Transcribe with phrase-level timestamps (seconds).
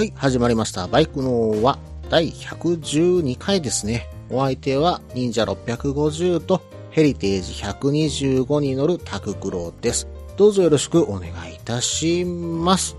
[0.00, 0.86] はい、始まりました。
[0.86, 1.78] バイクのは
[2.08, 4.08] 第112回ですね。
[4.30, 10.08] お相手は忍者650とヘリテージ125に乗るタククロです。
[10.38, 12.96] どうぞよろしくお願いいたします。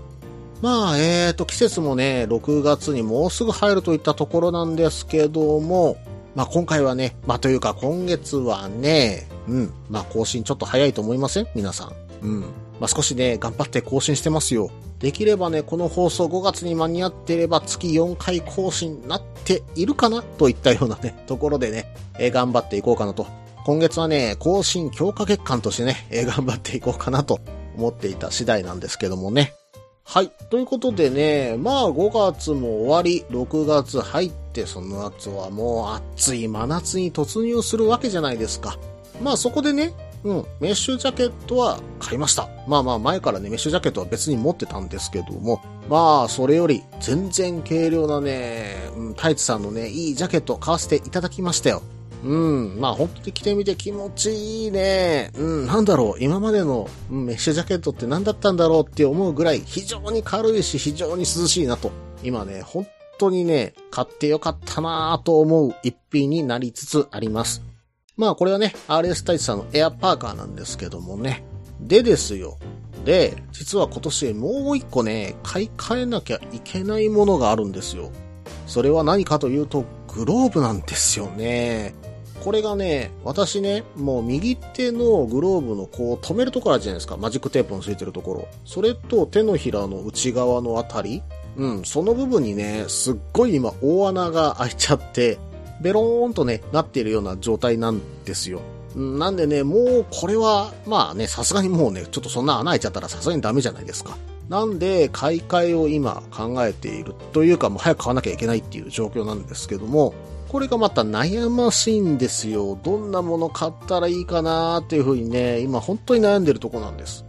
[0.60, 5.96] まあ、えーと、季節もね、6月にもうすぐ入るといったところなんですけども、
[6.36, 11.48] まあ今回はね、まあというか今月はね、うん、まあ更新ちょっと早いと思いません？
[11.56, 11.92] 皆さん。
[12.22, 12.44] うん。
[12.82, 14.68] まあ少しね、頑張って更新してますよ。
[14.98, 23.24] できればね、この放送5月に間に合っていれば月4回更新なっているかなといったようなね、 ところでね、えー頑張っていこうかなと。
[23.64, 27.38] 今月はね、更新強化月間としてね、えー頑張っていこうかなと
[27.76, 29.54] 思っていた次第なんですけどもね。
[30.02, 30.32] はい。
[30.50, 38.76] ということでね、まあ5月も終わり、6月入って、その後はもう暑い真夏に突入するわけじゃないですか。
[39.22, 39.92] まあそこでね、
[40.24, 42.48] うん、メッシュジャケットは買いました。
[42.68, 51.82] まあまあ前からね、メッシュジャケットは別に持ってたんですけども、まあそれより全然軽量なね、うん、タイツさんのね、いいジャケットを買わせていただきましたよ。
[52.24, 55.32] うん、まあ本当に着てみて気持ちいいね。
[55.36, 61.90] うん、なんだろう、今までの、うんメッシュジャケットって何だったんだろうって思うぐらい非常に軽いし非常に涼しいなと。
[62.22, 62.86] 今ね、本
[63.18, 67.62] 当にね、買ってよかったなぁと思う一品になりつつあります。
[68.22, 71.44] まあこれはね、RS タイツさんのエアパーカーなんですけどもね。
[71.80, 72.56] でですよ。
[73.04, 78.12] で、実は今年もう一個ね、買い替えなきゃいけないものがあるんですよ。
[78.68, 81.96] それは何かというと、グローブなんですよね。
[82.44, 87.16] これがね、私ね、もう右手のグローブのこう止めるところあるじゃないですか。
[87.16, 88.48] マジックテープのついてるところ。
[88.64, 91.24] それと手のひらの内側のあたり。
[91.56, 95.38] うん、その部分にね、すっごい今大穴が開いちゃって、
[95.82, 98.60] ベローンとね、なっているような状態なんですよ。
[98.94, 104.16] なんでね、もうこれは、まあね、さすがにもうね、ちょっとそんな穴開いちゃったらさすがにダメじゃないですか。
[104.48, 110.14] なんで、買い替えを今考えているというか、もう早く買わなきゃいけないっていう状況なんですけども、
[110.48, 112.78] これがまた悩ましいんですよ。
[112.82, 117.24] どんなもの買ったらいいかなっていうふうにね、今本当に悩んでるとこなんです。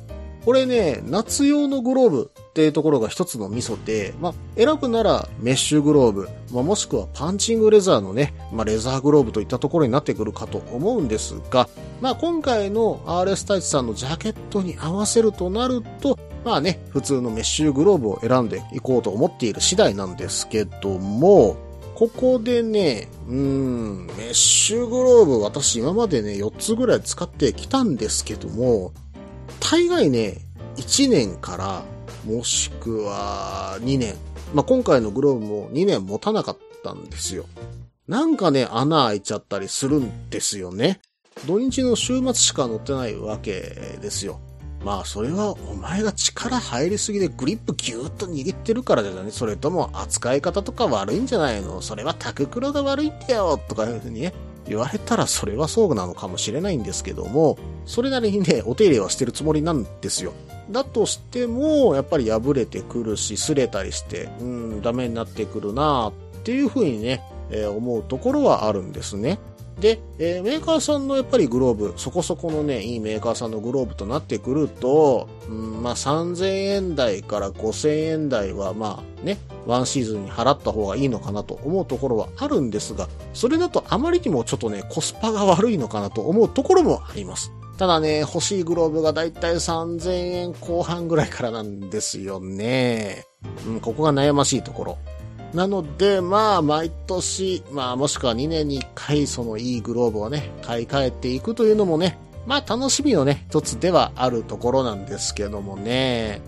[0.45, 11.69] これね、夏用のグローブっていうところが一つのミソで、まあ、選ぶならメッシュグローブ、まあ、もしくはパンチングレザーのね、まあ、レザーグローブといったところになってくるかと思うんですが、
[12.01, 21.55] まあ、今回の RS タイツさんのジャケットに合わせるとなると、まあね、普通のメッシュグローブを選んでいこうと思っている次第なんですけども、
[21.95, 28.91] ここでね、うーん、メッシュグローブ私今までね、4つぐらい使ってきたんですけども、
[29.59, 30.41] 大概ね、
[30.77, 31.83] 1年から、
[32.25, 34.15] もしくは2年。
[34.53, 37.45] まあ、今回のグローブも2年持たなかったんですよ。
[38.07, 40.99] なんかね、穴開いちゃったりするんですよね。
[41.47, 44.39] 土日の週末しか乗ってないわけですよ。
[44.85, 49.31] まあ、それはお前が力入りすぎでグリップギューッと握ってるからじゃない？
[49.31, 51.81] それとも扱い方とか悪いんじゃないの？
[51.81, 54.33] それはタククロが悪いんだよとかいうふうにね、
[54.67, 60.33] 言われたらそれはそうなのかもしれないんですけども、それなりにね、お手入れはしてるつもりなんですよ。
[60.71, 66.13] だとしても、やっぱり破れてくるし、擦れたりして、うん、ダメになってくるなっ
[66.43, 69.39] ていうふうにね、えー思うところはあるんですね。
[69.79, 87.51] で、えーメーカーさんのやっぱりグローブ、そこそこのね、いいメーカーさんのグローブとなってくると、うん、まあ3000円台から5000円台はまあね、ワンシーズンに払った方がいいのかなと思うところはあるんですが、それだとあまりにもちょっとね、コスパが悪いのかなと思うところもあります。
[87.77, 93.25] ただね、欲しいグローブがだいたい3000円後半ぐらいからなんですよね。
[93.67, 94.97] うん、ここが悩ましいところ。
[95.53, 106.41] なので、まあ、毎年、まあ、もしくは2年に1回、そのいいグローブをね、買い替えていくというのもね、まあ、楽しみのね、一つではあるところなんですけどもね。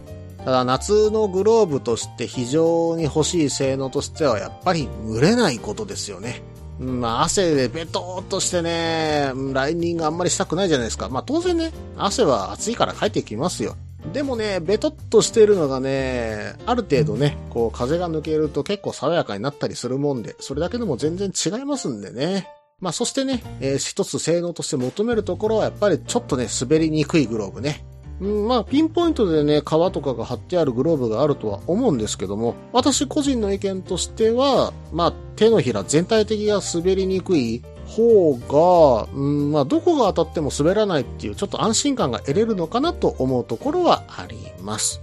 [0.44, 6.42] ただ、夏のグローブとして非常に欲しい性能としては、やっぱり蒸れないことですよね。
[6.80, 11.10] まあ、汗でベトーっとしてね、ライニングあんまりしたくないじゃないですか。
[11.10, 13.76] まあ、当然ね、汗は暑いからかいてきますよ。
[14.14, 22.48] でもね、ベトっとしてるのがね、ある程度ね、こう風が抜けると結構爽やかになったりするもんで、それだけでも全然違いますんでね。
[22.80, 27.86] まあそしてね、えー一つ性能として求めるところはやっぱりちょっとね、滑りにくいグローブね。
[28.22, 45.02] うん、まあ、ピンポイントでね、革とかが貼ってあるグローブがあるとは思うんですけども、私個人の意見としては、まあ、手のひら全体的が滑りにくい方が、うん、まあ、どこが当たっても滑らないっていう、ちょっと安心感が得れるのかなと思うところはあります。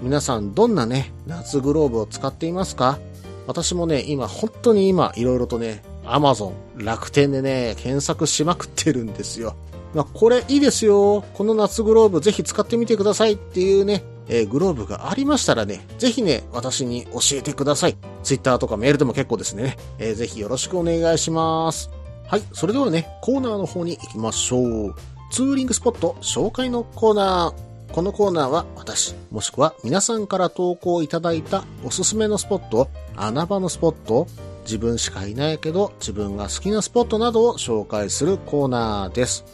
[0.00, 2.98] 皆さん、どんなね、夏グローブを使っていますか？
[3.46, 9.56] 私もね、今、本当に今、いろいろとね、アマゾン、楽天でね、検索しまくってるんですよ。
[9.92, 11.24] まあ、これいいですよ。
[11.34, 17.96] この夏グローブぜひ使ってみてくださいっていうね、えー、グローブがありましたらね、ぜひね、私に教えてください。
[18.22, 19.76] ツイッターとかメールでも結構ですね。
[19.98, 21.90] えー、ぜひよろしくお願いします。
[22.30, 24.94] はい、それではね、コーナーの方に行きましょう。
[25.32, 27.92] ツーリングスポット紹介のコーナー。
[27.92, 34.28] このコーナーは私、もしくは皆さんから投稿いただいたおすすめのスポット、穴場のスポット、
[34.62, 39.44] 自分しかいないけど自分が好きなスポットなどを紹介するコーナーです。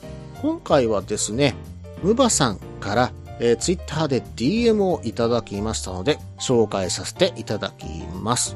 [0.42, 1.54] 今回はですね、
[2.02, 7.86] ムバさんから、えー、ツイッターで DM をいただきましたので、紹介させていただき
[8.22, 8.54] ます。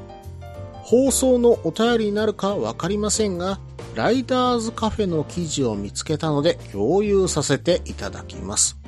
[0.83, 3.59] 放送のお便りになるかわかりませんが、
[3.95, 8.79] ライダーズカフェの記事を見つけたので共有させていただきます。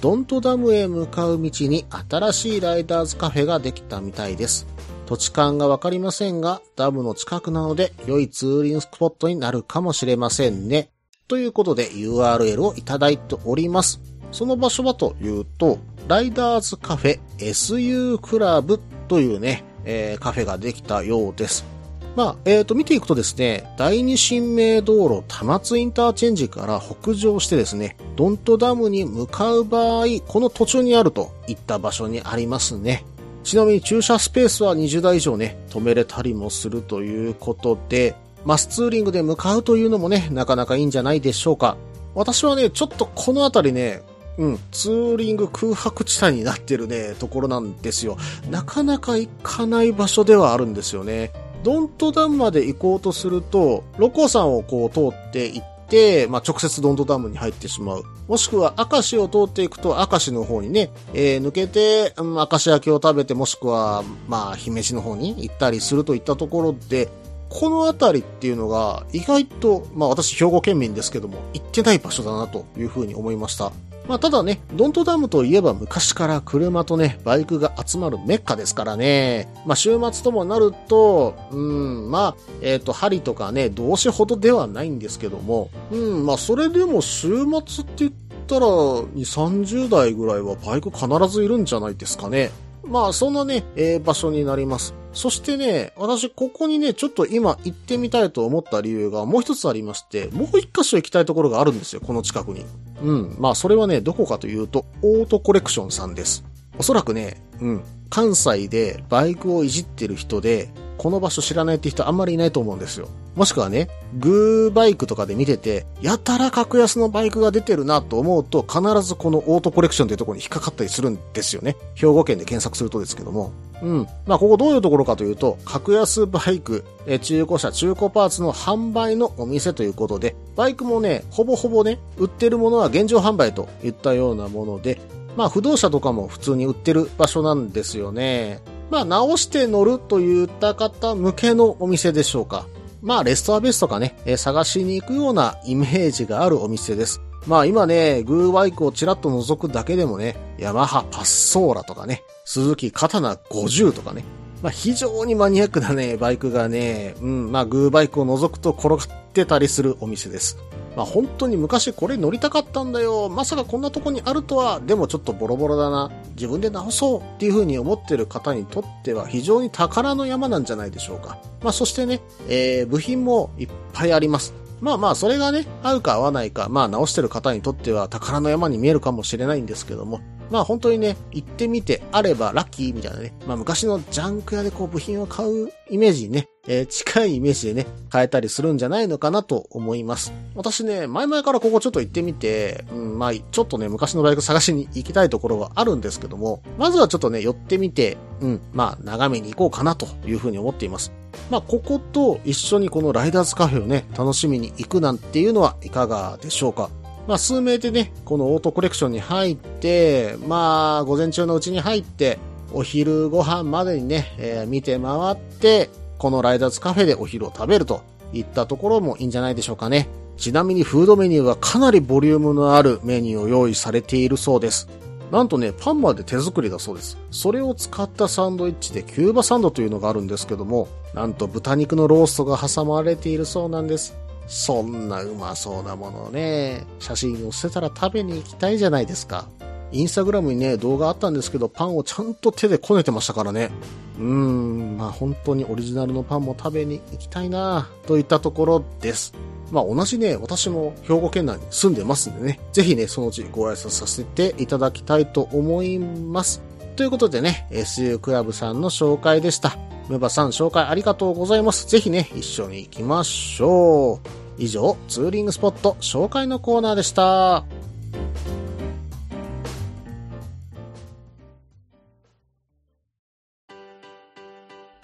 [0.00, 4.66] ドントダムへ向かう道に新しいライダーズカフェができたみたいです。
[5.06, 10.90] 土地勘がわかりませんが、ダムの近くなので良いツーリングスポットになるかもしれませんね。
[11.28, 14.00] ということで URL をいただいております。
[14.32, 15.78] その場所はというと、
[16.08, 21.71] ライダーズカフェ SU クラブというね、えー、カフェができたようです。
[22.14, 33.04] まあ、えっ、ー、と、見ていくとですね、第二新名道路多摩インターチェンジから北上してですね、ドントダムに向かう場合、この途中にあるといった場所にありますね。
[33.44, 38.14] ちなみに駐車スペースは20台以上ね、止めれたりもするということで、
[38.44, 41.76] マスツーリングで向かうというのもね、なかなかいいんじゃないでしょうか。
[42.14, 44.02] 私はね、ちょっとこの辺りね、
[44.38, 48.16] うん、ツーリング空白地帯になってるね、ところなんですよ。
[48.50, 51.32] なかなか行かない場所ではあるんですよね。
[51.62, 58.04] ドントダムまで行こうとすると、ロコ山をこう通って行って、まあ、直接ドントダムに入ってしまう。
[58.28, 67.08] もしくは、明石を通っていくと、明石の方にね、えー、抜けて、うん、明石焼きを食べて、もしくは、まあ、姫路の方に行ったりするといったところで、
[67.52, 73.72] この辺りっていうのが、意外と、まあ私兵庫県民ですけども、行ってない場所だなというふうに思いました。
[74.08, 79.48] まあ、ただね、ドントダムといえば昔から車とね、バイクが集まるメッカですからね。
[79.64, 88.12] まあ、週末ともなると、うん、まあ、えっ、ー、と、針とかね、動詞ほどではないんですけども、うん、まあ、それでも週末って言っ
[88.48, 92.50] たら、2、30代ぐらいはバイク必ずいるんじゃないですかね。
[92.84, 94.94] まあ、そんなね、えー、場所になります。
[95.12, 102.64] そしてね、私、ここにね、ちょっと今行ってみたいと思った理由がもう一つありまして、もう一箇所行きたいところがあるんですよ、この近くに。
[103.02, 103.36] うん。
[103.38, 106.44] まあ、それはね、どこかというと、オートコレクションさんです。
[106.78, 107.82] おそらくね、うん。
[108.08, 113.08] 関西でバイクをいじってる人で、この場所知らないって人あんまりいないと思うんですよ。
[113.34, 113.88] もしくはね、
[114.18, 121.76] グーバイクとかで見てて、やたら格安のバイクが出てるなと思うと、必ずこのオートコレクションというところに引っかかったりするんですよね。
[121.94, 123.52] 兵庫県で検索するとですけども。
[123.80, 124.06] うん。
[124.26, 135.00] まあ、ここどういうところかというと、格安バイク、え中古車、中古パーツの販売のお店ということで、バイクもね、ほぼほぼね、売ってるものは現状販売といったようなもので、
[135.36, 138.60] まあ、不動車とかも普通に売ってる場所なんですよね。
[138.90, 142.66] まあ、直して乗るといった方向けのお店でしょうか。
[143.02, 147.20] まあ、レストアベースとかね、探しに行くようなイメージがあるお店です。
[147.46, 154.24] まあ今ね、グーバイクをちらっと覗くだけでもね、ヤマハパッソーラとかね、鈴木カタナ50とかね、
[154.62, 158.98] まあ非常にマニアックなね、バイクがね、うん、まあグーバイクを覗くと転がっ
[159.32, 160.56] てたりするお店です。
[160.96, 163.28] まあ本当に昔これ乗りたかったんだよ。
[163.28, 166.10] まさかこんなとこにあるとは、でもちょっとボロボロだな。
[166.34, 171.38] 自分で直そうっていう風に思ってる方にとっては非常に宝の山なんじゃないでしょうか。
[171.62, 174.54] まあそしてね、えー、部品もいっぱいあります。
[174.80, 180.20] まあまあ、それがね、合うか合わないか、まあ直してる方にとっては宝の山に見えるかもしれないんですけども、
[180.52, 190.30] まあ本当にね、行ってみてあればラッキーみたいなね、まあ昔のジャンク屋でこう部品を買うイメージにね、えー、近いイメージでね、変えたりするんじゃないのかなと思います。
[190.54, 201.12] 私ね、前々からここちょっと行ってみて、うん、まあちょっとね、昔のバイク探しに行きたいところはあるんですけども、まずはちょっとね、寄ってみて、うん、まあ眺めに行こうかなというふうに思っています。
[201.50, 206.90] まあここと一緒にこのライダーズカフェをね、楽しみに行くなんていうのはいかがでしょうか。
[207.26, 212.38] まあ、数名でね、このオートコレクションに入って、まあ、午前中のうちに入って、
[212.72, 218.02] お昼ご飯までにね、えー、見て回って、このライダーズカフェでお昼を食べると
[218.32, 220.08] いったところもいいんじゃないでしょうかね。
[220.36, 224.88] ちなみにフードメニューはかなりボリュームのあるメニューを用意されているそうです。
[225.30, 227.16] なんとね、パンまで手作りだそうです。
[227.30, 234.14] それを使ったサンドイッチでキューバサンドというのがあるんですけども、なんと豚肉のローストが挟まれているそうなんです。
[234.52, 239.48] そんなうまそうなものをね、写真を捨てたら食べに行きたいじゃないですか。
[239.92, 243.70] インスタグラムにね、動画あったんですけど、パンをちゃんと手でこねてましたからね。
[244.18, 249.32] うーん、まあ本当にオリジナルのパンも食べに行きたいなといったところです。
[249.70, 256.60] まあ同じね、私も兵庫県内に住んでますんでね、ぜひね、そのうちご挨拶させていただきたいと思います。
[256.96, 259.78] ということでね、SU クラブさんの紹介でした。
[260.08, 261.86] ムバさん紹介ありがとうございます。
[261.86, 264.41] ぜひね、一緒に行きましょう。
[264.58, 267.64] 以上、ツーリングスポット紹介のコーナーでした。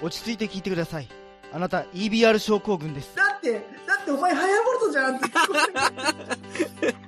[0.00, 1.08] 落ち着いて聞いてください。
[1.52, 3.16] あなた EBR 症候群です。
[3.16, 3.60] だって、だ
[4.00, 7.07] ってお前ハヤボルトじゃんって。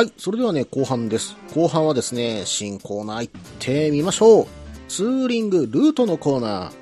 [0.00, 1.36] はい、それではね、後半です。
[1.54, 4.46] 後半はですね、新コーナー行ってみましょう。
[4.88, 6.72] ツーリングルートのコーナー。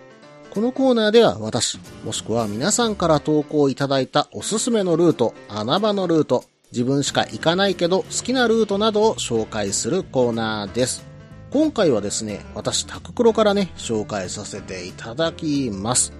[0.51, 11.05] このコーナーでは私、もしくは皆さんから投稿いただいたおすすめのルート、穴場のルート、自分しか行かないけど好きなルートなどを紹介するコーナーです。
[11.51, 16.13] 今回はですね、私、タククロからね、紹介させていただきます。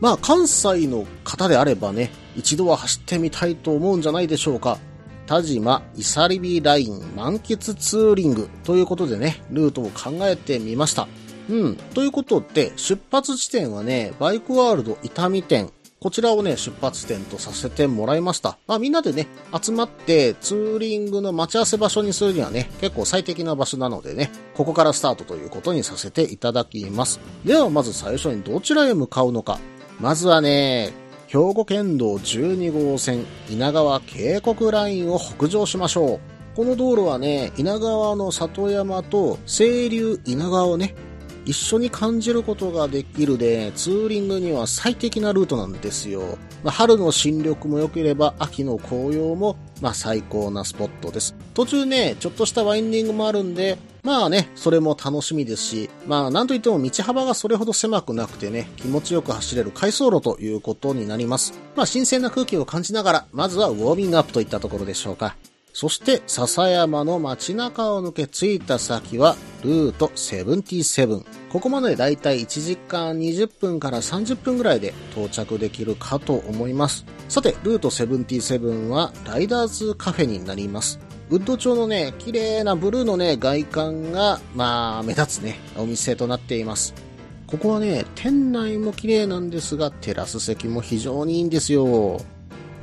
[0.00, 4.78] まあ、関西の方であればね、一度は走ってみたいと思うんじゃないでしょうか。
[5.30, 11.06] 田島イサリビライン満喫ツーリングということでね、ルートを考えてみました。
[11.48, 11.76] うん。
[11.76, 15.70] ということで、出発地点はね、バイクワールド伊丹店。
[16.00, 18.58] こちらをね、出発点とさせてもらいました。
[18.66, 19.28] まあみんなでね、
[19.62, 27.20] 集まってツーリングの待ち合わせ場所にするにはね、結構最適な場所なのでね、ここからスタートということにさせていただきます。
[27.44, 29.60] ではまず最初にどちらへ向かうのか。
[30.00, 30.92] まずはね、
[31.32, 36.20] 兵庫県道12号線稲川渓谷ラインを北上しましょう。
[36.56, 40.96] この道路はね、稲川の里山と清流稲川をね、
[41.44, 46.38] 一緒に感じることができるで、ツーリングには最適なルートなんですよ。
[46.62, 51.34] まあ、春の新緑も良ければ秋の紅葉も、まあ、最高なスポットです。
[51.54, 61.52] 途中ね、ちょっとしたワインディングもあるんで、まあね、それも楽しみですし、まあなんといっても道幅がそれほど狭くなくてね、気持ちよく走れる回送路ということになります。
[61.76, 65.36] まあ新鮮な空気を感じながら、まずはウォーミングアップといったところでしょうか。
[65.72, 71.24] そして笹山の街中を抜け着いた先はルート77。
[71.50, 77.04] ここまでだいたい1時間20分から30分ぐらいで到着できるかと思います。
[77.28, 80.98] さて、ルート77はライダーズカフェになります。
[81.30, 86.92] ウッド調のね、綺麗なブルーのね、外観が、まあ、目立つね、お店となっています。
[87.46, 92.20] ここはね、店内も綺麗なんですが、テラス席も非常にいいんですよ。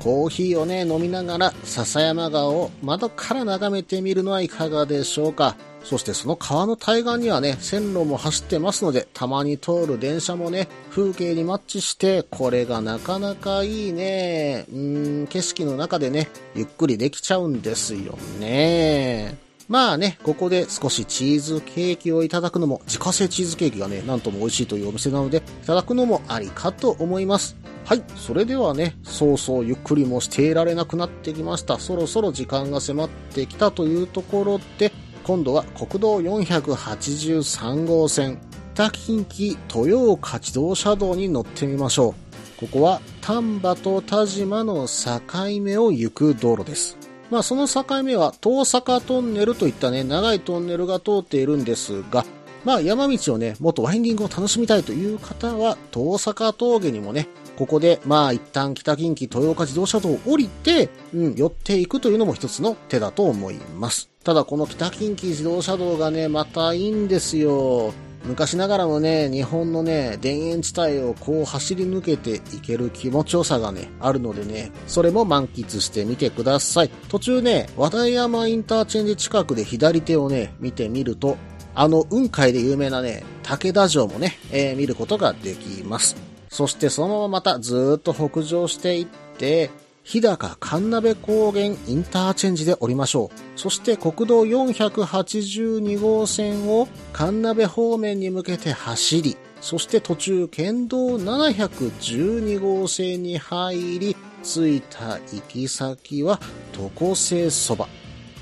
[0.08, 5.58] コーヒーをね、飲みながら笹山川を窓から眺めてみるのはいかがでしょうか？
[5.84, 14.66] そしてその川の対岸にはね、線路も走ってますので、たまに通る電車もね、風景にマッチして、これがなかなかいいね。
[14.72, 19.36] うん、景色の中でね、ゆっくりできちゃうんですよね。
[19.68, 27.58] まあね、ここで少しチーズケーキをいただくのも、自家製チーズケーキがね、なんとも美味しいというお店なので、いただくのもありかと思います。
[27.84, 28.04] はい。
[28.16, 31.80] それではね、そうそうゆっくりもしていられなくなってきました。
[31.80, 34.94] そろそろ時間が迫ってきたというところで、
[35.26, 38.40] 今度は国道483号線、
[38.74, 42.16] 北近畿豊岡自動車道に乗ってみましょ
[42.58, 42.60] う。
[42.60, 47.07] ここは丹波と田島の境目を行く道路です。
[47.30, 52.26] まあその境目は東坂トンネルといったね、長いトンネルが通っているんですが、
[52.64, 64.10] まあ山道をね、もっとワインディングを楽しみたいという方は、東坂峠にもね、ここで、まあ一旦北近畿豊岡自動車道を降りて、うん、寄っていくというのも一つの手だと思います。
[64.24, 67.94] ただこの北近畿自動車道がね、またいいんですよ。
[68.28, 76.90] 昔ながらのね、日本のね、田園地帯をこう走り抜けていける気持ちよさがね、あるのでね、それも満喫してみてください。
[77.08, 81.38] 途中ね、和田山インターチェンジ近くで左手をね、見てみると、
[81.74, 86.18] あの、雲海で有名なね、武田城もね、えー、見ることができます。
[86.50, 89.06] そしてそのまままたずっと北上していっ
[89.38, 89.70] て、
[90.08, 93.60] 日高神鍋高原インターチェンジで降りましょう。
[93.60, 106.40] そして国道482号線を神鍋方面に向けて走り、そして途中県道712号線に入り、着いた行き先は
[106.74, 107.90] 床瀬そば。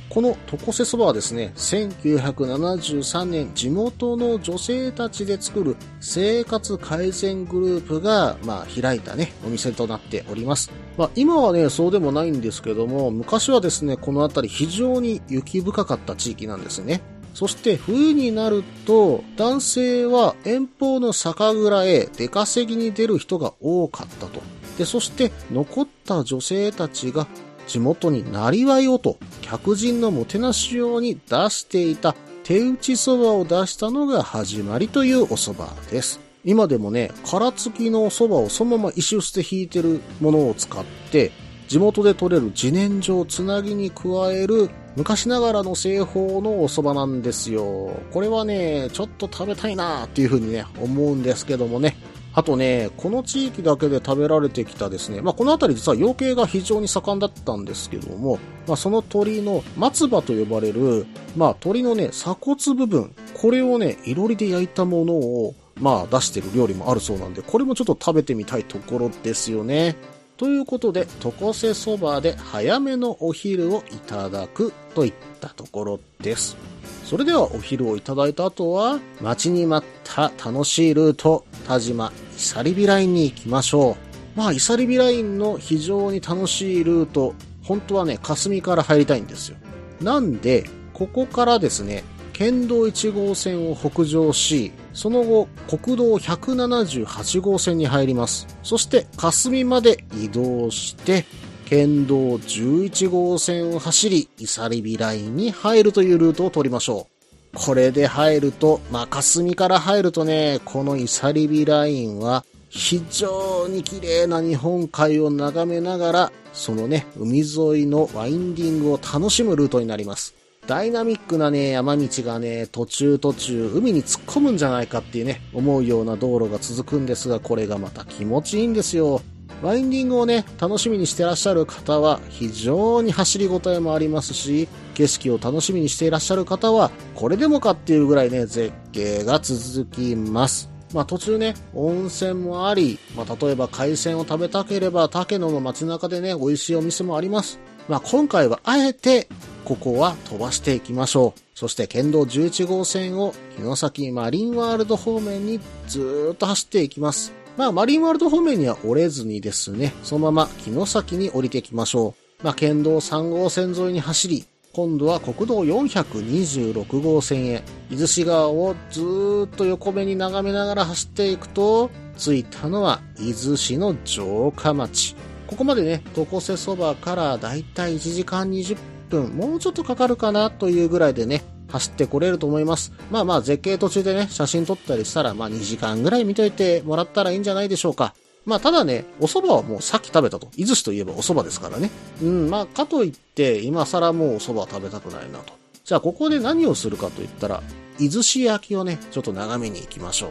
[0.10, 10.72] この床瀬そばはですね、1973年地元の女性たちで作る生活改善グループが、まあ、開いたね、お店となっております。
[10.98, 17.02] まあ、今はね、そうでもないんですけども、昔はですね、この辺り非常に雪深かった地域なんですね。
[17.34, 24.42] そして冬になると男性は遠方の酒蔵へ出稼ぎに出る人が多かったと。
[24.78, 27.28] で、そして残った女性たちが
[27.68, 36.20] 地元になりわいをと客人のもてなし用に出していた手打ちそばを出したのが始まりというお蕎麦です。
[36.44, 41.32] 今でもね、殻付きの蕎麦をそのまま石臼で引いてるものを使って、
[41.68, 47.90] 地元で採れる自然薯をつなぎに加える昔ながらの製法のお蕎麦なんですよ。
[48.12, 51.98] これはね、ちょっと食べたいなーっていう風にね、思うんですけどもね。
[52.38, 69.96] あとね、この地域だけで食べられてきたですね、まあこの辺り実は養鶏が非常に盛んだったんですけども、まあその鳥の松葉と呼ばれる、まあ鳥のね、鎖骨部分、これをね、いろりで焼いたものを、まあ出してる料理もあるそうなんで、これもちょっと食べてみたいところですよね。
[70.36, 76.58] ということで、床瀬そばで早めのお昼をいただくといったところです。
[77.06, 83.96] それではお昼をいただいた後は、待ちに待った楽しいルート、田島イサリビラインに行きましょう。
[84.36, 89.58] まあ、イサリビラインの非常に楽しいルート、本当はね、霞から入りたいんですよ。
[90.02, 98.48] なんで、ここからですね、県道1号線を北上し、その後、国道178号線に入ります。
[98.64, 101.26] そして、霞まで移動して、
[101.66, 107.58] 県道11号線を走り、イサリビラインに入るというルートを取りましょう。
[107.58, 120.36] これで入ると、まあ、霞から入るとね、このイサリビラインは、非常に綺麗な日本海を眺めながら、そのね、海沿いのワインディングを楽しむルートになります。
[120.68, 129.22] ダイナミックなね、山道がね、途中途中、海に突っ込むんじゃないかっていうね、思うような道路が続くんですが、これがまた気持ちいいんですよ。
[129.62, 140.70] ワインディングをね、楽しみにしてらっしゃる方は、非常に走りごたえもありますし、景色を楽しみにしていらっしゃる方は、これでもかっていうぐらいね、絶景が続きます。
[140.94, 147.60] まあ途中ね、温泉もあり、まあ例えば海鮮を食べたければ、竹野の街中でね、美味しいお店もあります。
[147.90, 149.28] まあ今回はあえて、
[149.66, 151.40] ここは飛ばしていきましょう。
[151.56, 157.45] そして県道11号線を城崎マリンワールド方面にずーっと走っていきます。
[157.58, 162.44] まあマリンワールド方面には折れずにですね、そのまま城崎に降りていきましょう。
[162.44, 169.02] まあ県道3号線沿いに走り、今度は国道426号線へ、伊豆市川をず
[169.46, 175.16] っと横目に眺めながら走っていくと、着いたのは伊豆市の城下町。
[175.48, 178.78] ここまでね、床瀬そばからだいたい1時間20
[179.10, 182.92] 分、もうちょっとかかるかなというぐらいでね、走ってこれると思います。
[183.12, 188.14] まあまあ絶景途中でね、写真撮ったりしたら、まあ2時間ぐらい見といてもらったらいいんじゃないでしょうか。
[188.46, 190.50] まあただね、お蕎麦はもうさっき食べたと。
[190.56, 191.90] 伊豆市といえばお蕎麦ですからね。
[192.22, 195.54] うん、まあかといって、今更もうお蕎麦食べたくないなと。
[195.84, 197.64] じゃあここで何をするかといったら、
[198.00, 200.30] 伊豆市焼きをね、ちょっと眺めに行きましょう。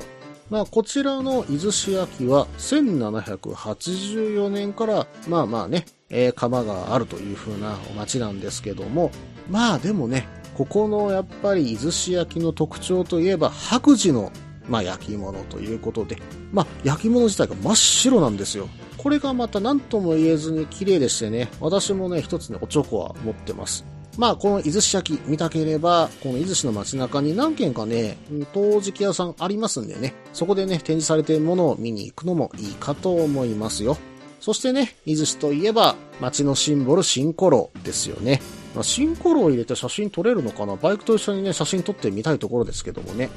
[0.50, 9.10] まあ、こちらの伊豆市焼きは1784年から、まあまあね、えー窯があるという風なお町なんですけども、
[9.50, 14.32] まあでもね、ここのやっぱり伊豆市焼きの特徴といえば白磁の、
[14.68, 16.18] まあ、焼き物ということで、
[16.52, 18.68] まあ焼き物自体が真っ白なんですよ。
[18.96, 23.84] これがまた何とも言えずに綺麗でしてね、私もね、一つね、おチョコは持ってます。
[24.16, 28.16] まあ、この伊豆市焼き見たければ、この伊豆市の街中に何軒かね、
[28.52, 33.98] 陶磁器屋さんありますんでね、そこでね、展示されているものを見に行くのもいいかと思いますよ。
[34.40, 38.40] そしてね、伊豆市といえば、街のシンボル、シンコロですよね。
[38.74, 40.76] まあ、シンコロを入れて写真撮れるのかな？
[40.76, 43.30] バイクと一緒にね、写真撮ってみたいところですけどもね。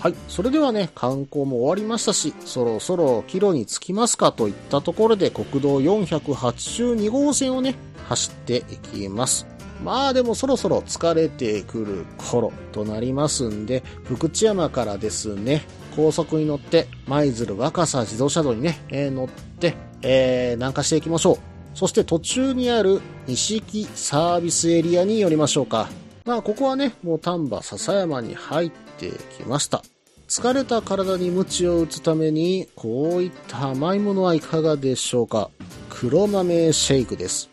[0.00, 0.14] はい。
[0.26, 7.76] それではね、観光も終わりましたし、そろそろ帰路に着きますかといったところで、国道482号線をね、
[8.08, 9.46] 走っていきます。
[9.84, 15.62] まあでもそろそろ疲れてくる頃となりますんで、福知山からですね、
[15.94, 21.51] 高速に乗って、舞鶴若狭自動車道にね、えー乗って、えー南下していきましょう。
[21.74, 25.88] そして途中にある西木サービスエリアに寄りましょうか。
[26.24, 29.82] まあここはね、もう丹波笹山に入ってきました。
[30.28, 35.50] 疲れた体に鞭を打つために、こういった甘いものはいかがでしょうか。
[35.90, 37.51] 黒豆シェイクです。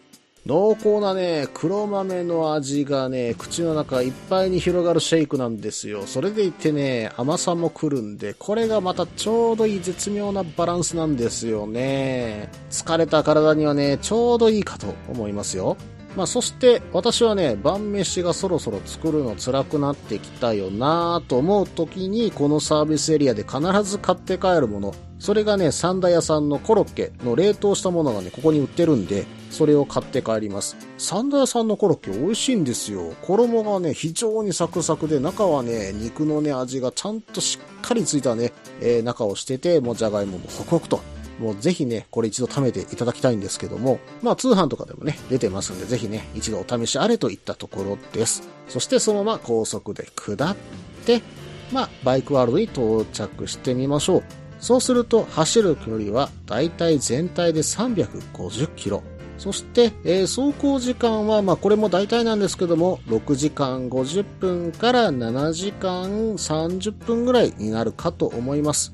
[0.49, 6.07] 濃厚なね、黒豆の味がね、口の中いっぱいに広がるシェイクなんですよ。
[6.07, 12.49] それでいてね、甘さも来るんで、これがまたちょうどいい絶妙なバランスなんですよね。
[12.71, 15.77] 疲れた体にはね、ちょうどいいかと思いますよ。
[16.17, 30.77] まあ、そして私はね、晩飯がそろそろ作るの辛くなってきたよなと思う時に、このサービスエリアで必ず買って帰るもの、それがね、三田屋さんのコロッケの冷凍したものがね、ここに売ってるんで、それを買って帰ります。
[30.97, 33.13] 三田屋さんのコロッケ美味しいんですよ。
[33.21, 41.01] 衣がね、非常にサクサクで、中はね、肉のね、味がちゃんとしっかりついたね、えー中をしてて、もうじゃがいももホクホクと。
[41.39, 48.47] もうぜひね、これ一度食べていただきたいんですけども、まあ通販とかでもね、出てますんで、ぜひね、一度お試しあれといったところです。
[48.67, 50.55] そしてそのまま高速で下っ
[51.05, 51.21] て、
[51.71, 54.23] まあ、バイクワールドに到着してみましょう。
[54.59, 59.03] そうすると、走る距離はだいたい全体で350キロ。
[59.39, 68.93] そして、えー走行時間は、まあ、これも大体なんですけども、6時間50分から7時間30分ぐらいになるかと思います。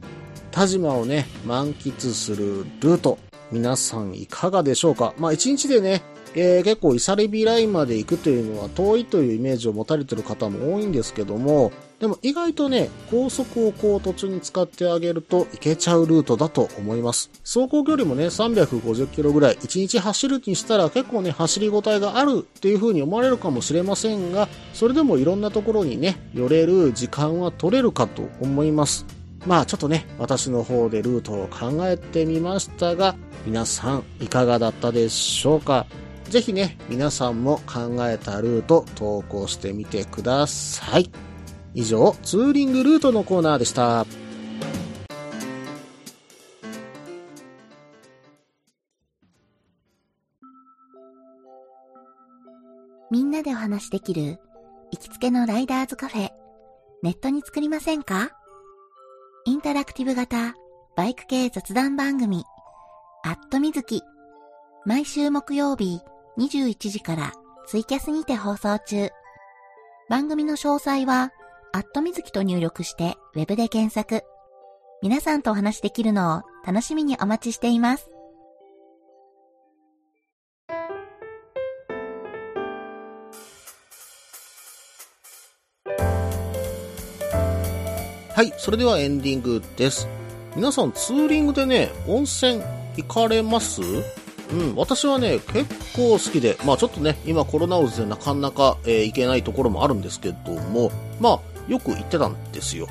[0.52, 3.18] 田島をね、満喫するルート、
[3.52, 5.14] 皆さんいかがでしょうか？
[5.18, 6.02] まあ、1日でね、
[6.36, 17.32] えー結構イサリビラインまで行くというのは遠いというイメージを持たれてる方も多いんですけども、でも意外とね、高速をこう途中に使ってあげると行けちゃうルートだと思います。
[17.44, 29.06] 走行距離もね、350キロぐらい、1日走るにしたら結構ね、走りごたえがあるっていう風に思われるかもしれませんが、それでもいろんなところにね、寄れる時間は取れるかと思います。
[29.46, 35.86] まあちょっとね、私の方でルートを考えてみましたが、皆さんいかがだったでしょうか？
[36.26, 41.10] ぜひね、皆さんも考えたルート投稿してみてください。
[41.78, 44.06] 以上、ツーリングルートのコーナーでした。
[53.12, 54.40] みんなでお話しできる
[54.92, 56.30] 行きつけのライダーズカフェ、
[57.04, 58.32] ネットに作りませんか？
[59.44, 60.56] インタラクティブ型
[60.96, 62.46] バイク系雑談番組、
[63.26, 64.02] アットみずき。
[64.86, 66.00] 毎週木曜日
[66.38, 67.34] 21時から
[67.68, 69.10] ツイキャスにて放送中。
[70.10, 71.32] 番組の詳細は、
[71.76, 74.24] アットみずきと入力してウェブで検索。
[75.02, 78.10] 皆さんとお話しできるのを楽しみにお待ちしています。
[88.34, 90.08] はい、それではエンディングです。
[90.56, 92.64] 皆さんツーリングでね、温泉
[92.96, 93.82] 行かれます？
[93.82, 102.88] うん、私はね、結構好きで、まあちょっとね、今コロナウイルスでなかなか、えー行けないところもあるんですけども、まあよく行ってたんですよ。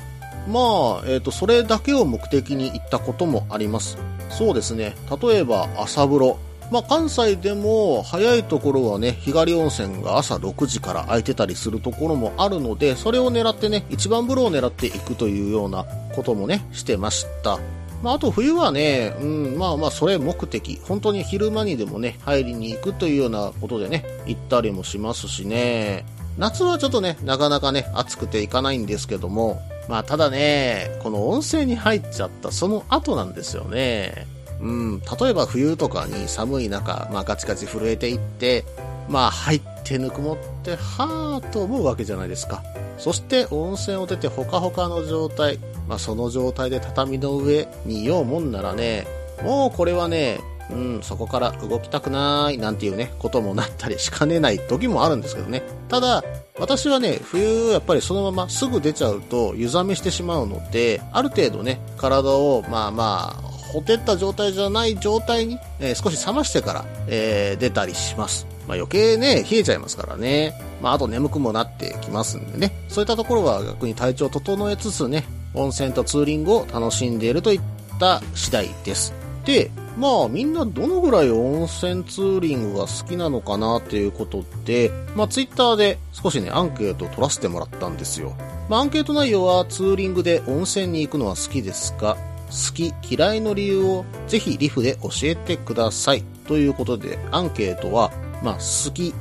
[0.47, 3.97] まあ、えっ、と、それだけを目的に行ったこともあります。
[4.29, 6.37] そうですね、例えば朝風呂。
[6.71, 15.85] まあ関西でも早いところはね、日帰り温泉が朝6時から空いてたりするところもあるので、それを狙ってね、一番風呂を狙っていくというような
[16.15, 17.59] こともね、してました。
[18.03, 20.79] まあ、あと冬はね、うん、まあまあ、それ目的。
[20.83, 26.05] 本当に昼間にでもね、入りに行くというようなことでね、行ったりもしますしね。
[26.37, 34.27] 夏はちょっとね、なかなかね、暑くて行かないんですけども、まあ、ただね、この温泉に入っちゃったその後なんですよね。
[34.61, 38.65] うん、例えば冬とかに寒い中、まあ、ガチガチ震えていって、
[39.09, 42.63] まあ、入ってぬくもって、はぁと思うわけじゃないですか。
[42.97, 49.05] そして温泉を出てほかほかの状態、まあ、その状態で畳の上にいようもんならね、
[49.43, 50.39] もうこれはね、
[50.71, 55.63] うん、そこから動きたくないなんていうね、こともなったりしかねない時もあるんですけどね。
[55.89, 56.23] ただ、
[56.57, 63.41] 私はね、冬やっぱりそのまますぐ出ちゃうと湯冷めしてしまうので、ある程度ね、体をまあまあ、
[63.75, 68.47] ほてった状態じゃない状態に、えー少し冷ましてから、えー出たりします。
[68.67, 70.59] まあ余計ね、冷えちゃいますからね。
[70.81, 72.71] まああと眠くもなってきますんでね。
[72.87, 77.61] そういったところは逆に体調を整えつつね、温泉とツーリングを楽しんでいるといっ
[77.99, 79.13] た次第です。
[79.45, 88.33] で、まあみんなどのぐらい温泉ツーリングが好きなのかなっていうことで、まあツイッターで少しね、アンケートを取らせてもらったんですよ。
[88.69, 92.17] まあアンケート内容はツーリングで温泉に行くのは好きですか？
[92.47, 96.23] 好き、嫌いの理由をぜひリフで教えてください。
[96.47, 98.11] ということで、アンケートは、
[98.43, 99.13] まあ好き、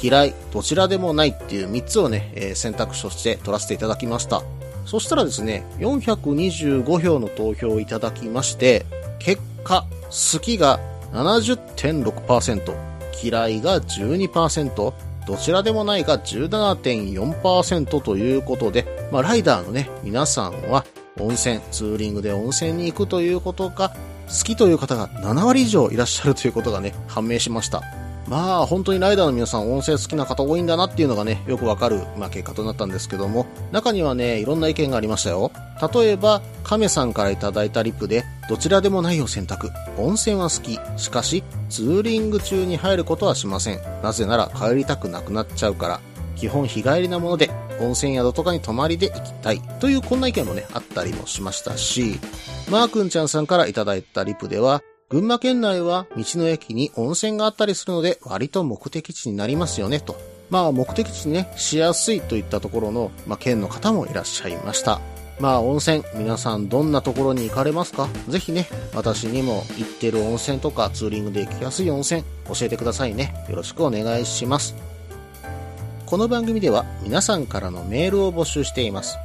[0.00, 4.42] 嫌い、どちらでもないっていう3つをね、えー選択肢として取らせていただきました。
[4.84, 8.84] そしたらですね、425票の投票をいただきまして、
[9.18, 10.80] 結果、好きが
[11.12, 12.74] 70.6%、
[13.22, 14.92] 嫌いが12%、
[15.26, 20.84] どちらでもないが17.4%ということで、まあ、ライダーのね、皆さんは
[21.18, 23.90] 温泉、ツーリングで温泉に行くということが
[24.28, 27.82] 好きという方が7割以上いらっしゃるということがね、判明しました。
[28.28, 35.52] まあ、本当にライダーの皆さん、音声好きな方多いんだなっていうのがね、よくわかる、まあ、結果となったんですけども、中にはね、いろんな意見がありましたよ。
[35.94, 39.70] 例えば、亀さんからいただいたリップで、どちらでもないを選択。
[39.96, 40.78] 温泉は好き。
[41.00, 43.80] しかし、ツーリング中に入ることはしません。
[44.02, 46.00] なぜなら帰りたくなくなっちゃうから。
[46.34, 49.60] 基本日帰りなもので、温泉宿とかに泊まりで行きたい。
[49.80, 52.20] というこんな意見もね、あったりもしましたし、
[52.70, 60.16] マーくんちゃんさんからいただいたリプでは、群馬県内は道の駅に温泉があったりするので割と目的地になりますよねと。
[60.50, 65.00] まあ目的地にね、しやすいといったところの、まあ県の方もいらっしゃいました。
[65.38, 68.08] まあ温泉、皆さんどんなところに行かれますか？
[68.28, 68.66] ぜひね、
[68.96, 73.32] 私にも行ってる温泉とかツーリングで行きやすい温泉教えてくださいね。
[73.48, 74.74] よろしくお願いします。
[76.04, 79.18] この番組では皆さんからのメールを募集しています。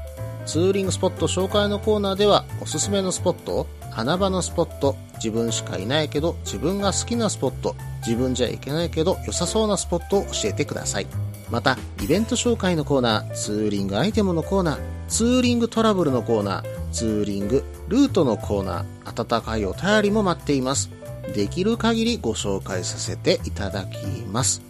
[0.46, 7.76] ツーリングスポット紹介のコーナーではおすすめのスポットを穴場のスポット、自分しかいないけど自分が好きなスポット、
[8.06, 11.08] 自分じゃいけないけど良さそうなスポットを教えてください。
[11.50, 20.90] また、イベント紹介のコーナー、ツーリングアイテムのコーナー、ツーリングトラブルのコーナー、ツーリングルートのコーナー、温かいお便りも待っています。
[21.36, 23.98] できる限りご紹介させていただき
[24.32, 24.62] ます。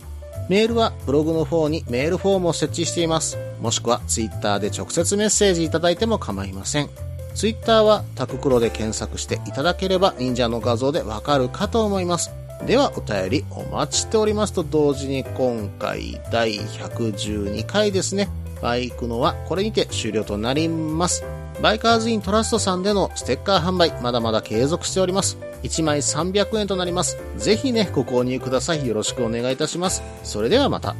[0.49, 3.37] メールはブログの方にメールフォームを設置しています。
[3.61, 6.89] もしくはツイッターで直接メッセージいただいても構いません。
[7.35, 12.31] ツイッターはタククロで検索していただければ忍者の画像でわかるかと思います。
[12.65, 18.29] ではお便りお待ちしておりますと同時に今回第112回ですね。
[18.61, 21.23] バイクのはこれにて終了となります。
[21.61, 25.37] バイカーズイントラストさんでのステッカー販売まだまだ継続しております。
[25.63, 27.17] 1枚300円となります。
[27.37, 28.87] ぜひね、ご購入ください。
[28.87, 30.01] よろしくお願いいたします。
[30.23, 30.95] それではまた。